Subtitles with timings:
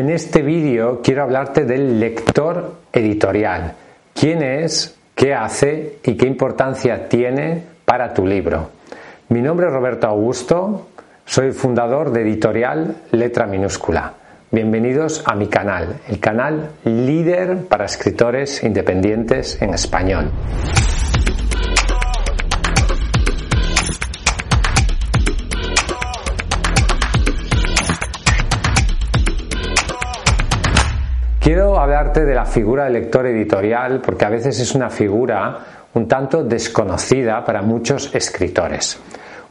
[0.00, 3.74] En este vídeo quiero hablarte del lector editorial.
[4.14, 4.96] ¿Quién es?
[5.14, 5.98] ¿Qué hace?
[6.02, 8.70] ¿Y qué importancia tiene para tu libro?
[9.28, 10.88] Mi nombre es Roberto Augusto,
[11.26, 14.14] soy fundador de editorial Letra Minúscula.
[14.50, 20.30] Bienvenidos a mi canal, el canal líder para escritores independientes en español.
[31.40, 35.58] Quiero hablarte de la figura del lector editorial porque a veces es una figura
[35.94, 39.00] un tanto desconocida para muchos escritores.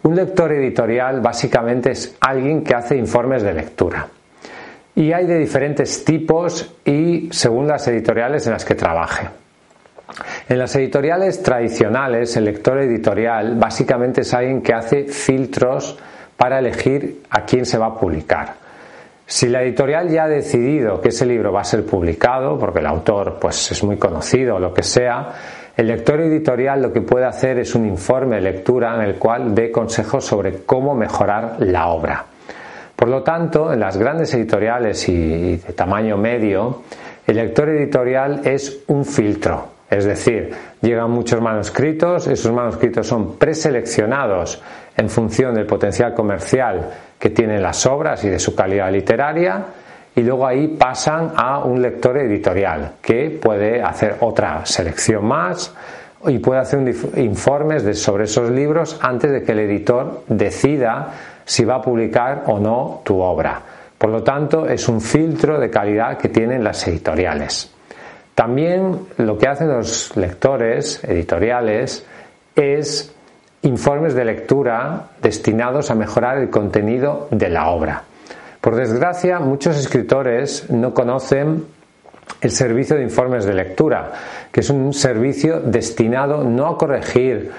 [0.03, 4.07] Un lector editorial básicamente es alguien que hace informes de lectura.
[4.93, 9.27] Y hay de diferentes tipos y según las editoriales en las que trabaje.
[10.47, 15.97] En las editoriales tradicionales, el lector editorial básicamente es alguien que hace filtros
[16.37, 18.68] para elegir a quién se va a publicar.
[19.31, 22.87] Si la editorial ya ha decidido que ese libro va a ser publicado, porque el
[22.87, 25.29] autor pues, es muy conocido o lo que sea,
[25.77, 29.53] el lector editorial lo que puede hacer es un informe de lectura en el cual
[29.53, 32.25] dé consejos sobre cómo mejorar la obra.
[32.95, 36.81] Por lo tanto, en las grandes editoriales y de tamaño medio,
[37.27, 40.49] el lector editorial es un filtro, es decir,
[40.81, 44.59] llegan muchos manuscritos, esos manuscritos son preseleccionados
[44.97, 49.65] en función del potencial comercial que tienen las obras y de su calidad literaria
[50.15, 55.73] y luego ahí pasan a un lector editorial que puede hacer otra selección más
[56.25, 56.79] y puede hacer
[57.17, 61.09] informes sobre esos libros antes de que el editor decida
[61.45, 63.61] si va a publicar o no tu obra.
[63.97, 67.71] Por lo tanto, es un filtro de calidad que tienen las editoriales.
[68.35, 72.05] También lo que hacen los lectores editoriales
[72.55, 73.13] es
[73.61, 78.03] informes de lectura destinados a mejorar el contenido de la obra.
[78.61, 81.65] Por desgracia, muchos escritores no conocen
[82.41, 84.11] el servicio de informes de lectura,
[84.51, 87.51] que es un servicio destinado no a corregir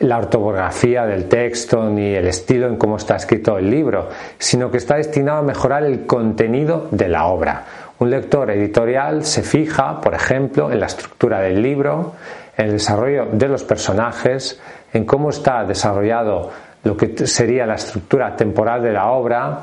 [0.00, 4.08] la ortografía del texto ni el estilo en cómo está escrito el libro,
[4.38, 7.64] sino que está destinado a mejorar el contenido de la obra.
[7.98, 12.14] Un lector editorial se fija, por ejemplo, en la estructura del libro,
[12.58, 14.60] el desarrollo de los personajes,
[14.92, 16.50] en cómo está desarrollado
[16.82, 19.60] lo que sería la estructura temporal de la obra,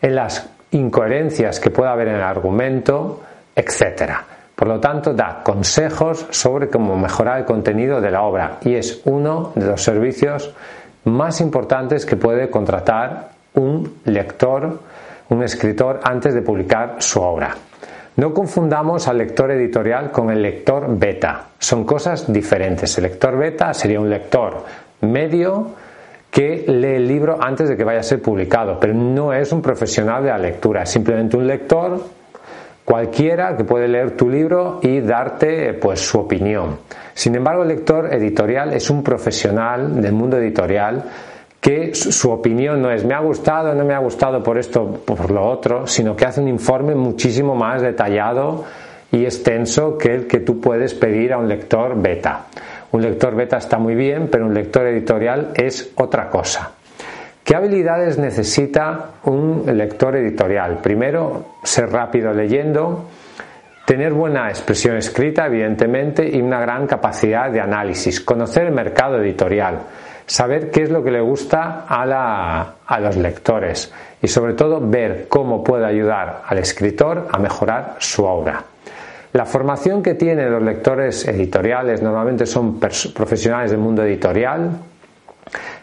[0.00, 3.20] en las incoherencias que pueda haber en el argumento,
[3.54, 4.12] etc.
[4.54, 9.02] Por lo tanto, da consejos sobre cómo mejorar el contenido de la obra y es
[9.04, 10.54] uno de los servicios
[11.04, 14.80] más importantes que puede contratar un lector,
[15.30, 17.56] un escritor antes de publicar su obra.
[18.16, 21.48] No confundamos al lector editorial con el lector beta.
[21.58, 22.96] Son cosas diferentes.
[22.96, 24.64] El lector beta sería un lector
[25.02, 25.72] medio
[26.30, 29.60] que lee el libro antes de que vaya a ser publicado, pero no es un
[29.60, 31.98] profesional de la lectura, es simplemente un lector
[32.84, 36.78] cualquiera que puede leer tu libro y darte pues su opinión.
[37.14, 41.04] Sin embargo, el lector editorial es un profesional del mundo editorial
[41.66, 45.32] que su opinión no es me ha gustado, no me ha gustado por esto, por
[45.32, 48.64] lo otro, sino que hace un informe muchísimo más detallado
[49.10, 52.46] y extenso que el que tú puedes pedir a un lector beta.
[52.92, 56.70] Un lector beta está muy bien, pero un lector editorial es otra cosa.
[57.42, 60.78] ¿Qué habilidades necesita un lector editorial?
[60.80, 63.06] Primero, ser rápido leyendo,
[63.84, 69.80] tener buena expresión escrita, evidentemente, y una gran capacidad de análisis, conocer el mercado editorial
[70.26, 75.26] saber qué es lo que le gusta a, a, los lectores y sobre todo ver
[75.28, 78.64] cómo puede ayudar al escritor a mejorar su obra.
[79.32, 84.70] La formación que tienen los lectores editoriales normalmente son profesionales del mundo editorial,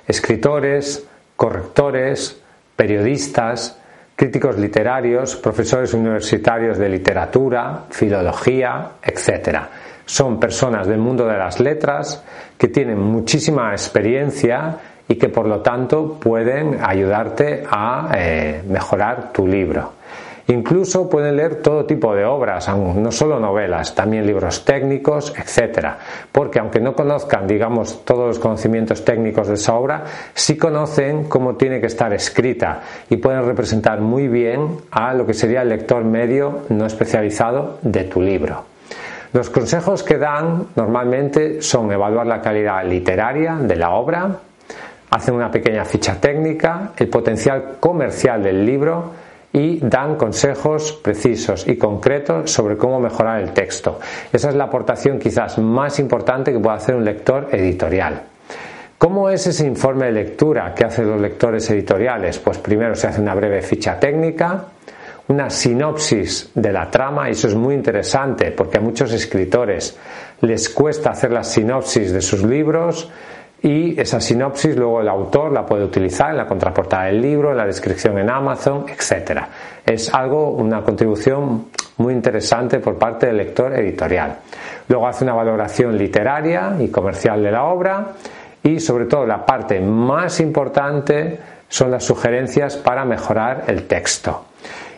[0.07, 1.05] escritores,
[1.35, 2.41] correctores,
[2.75, 3.79] periodistas,
[4.15, 9.59] críticos literarios, profesores universitarios de literatura, filología, etc
[10.05, 12.23] son personas del mundo de las letras
[12.57, 14.77] que tienen muchísima experiencia
[15.07, 20.03] y que por lo tanto pueden ayudarte a eh, mejorar tu libro.
[20.47, 25.97] Incluso pueden leer todo tipo de obras, no solo novelas, también libros técnicos, etcétera,
[26.33, 30.03] porque aunque no conozcan, digamos, todos los conocimientos técnicos de esa obra,
[30.33, 35.33] sí conocen cómo tiene que estar escrita y pueden representar muy bien a lo que
[35.33, 38.72] sería el lector medio no especializado de tu libro.
[39.33, 44.29] Los consejos que dan normalmente son evaluar la calidad literaria de la obra,
[45.09, 49.11] hacen una pequeña ficha técnica, el potencial comercial del libro,
[49.51, 53.99] y dan consejos precisos y concretos sobre cómo mejorar el texto.
[54.31, 58.21] Esa es la aportación quizás más importante que puede hacer un lector editorial.
[58.99, 62.39] ¿Cómo es ese informe de lectura que hacen los lectores editoriales?
[62.39, 64.65] Pues primero se hace una breve ficha técnica,
[65.27, 69.97] una sinopsis de la trama, y eso es muy interesante porque a muchos escritores
[70.41, 73.09] les cuesta hacer la sinopsis de sus libros,
[73.61, 77.57] y esa sinopsis luego el autor la puede utilizar en la contraportada del libro, en
[77.57, 79.39] la descripción en Amazon, etc.
[79.85, 81.67] Es algo, una contribución
[81.97, 84.39] muy interesante por parte del lector editorial.
[84.89, 88.07] Luego hace una valoración literaria y comercial de la obra
[88.63, 91.39] y sobre todo la parte más importante
[91.69, 94.45] son las sugerencias para mejorar el texto.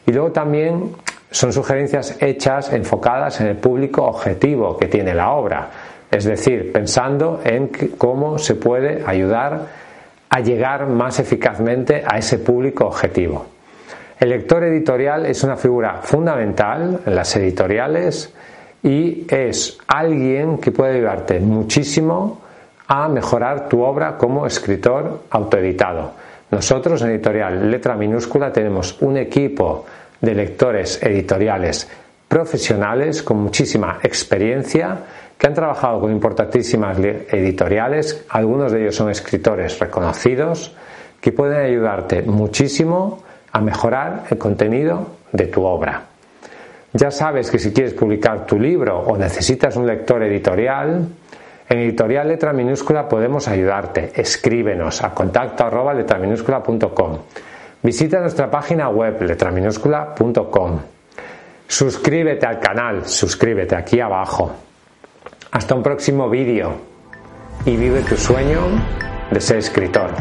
[0.06, 0.92] Y luego también
[1.32, 5.70] son sugerencias hechas enfocadas en el público objetivo que tiene la obra
[6.16, 9.68] es decir, pensando en cómo se puede ayudar
[10.30, 13.46] a llegar más eficazmente a ese público objetivo.
[14.20, 18.34] El lector editorial es una figura fundamental en las editoriales
[18.82, 22.40] y es alguien que puede ayudarte muchísimo
[22.88, 26.14] a mejorar tu obra como escritor autoeditado.
[26.52, 29.86] Nosotros en editorial Letra Minúscula tenemos un equipo
[30.22, 31.88] de lectores editoriales
[32.28, 34.98] profesionales con muchísima experiencia
[35.38, 40.74] que han trabajado con importantísimas editoriales, algunos de ellos son escritores reconocidos,
[41.20, 46.04] que pueden ayudarte muchísimo a mejorar el contenido de tu obra.
[46.94, 51.06] Ya sabes que si quieres publicar tu libro o necesitas un lector editorial,
[51.68, 54.12] en editorial letra minúscula podemos ayudarte.
[54.16, 55.94] Escríbenos a contacto arroba.
[57.82, 60.80] Visita nuestra página web letraminúscula.com.
[61.68, 64.52] Suscríbete al canal, suscríbete aquí abajo.
[65.52, 66.74] Hasta un próximo vídeo
[67.66, 68.62] y vive tu sueño
[69.32, 70.12] de ser escritor.